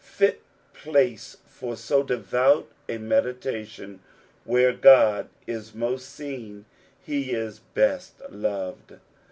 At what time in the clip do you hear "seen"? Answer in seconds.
6.09-6.65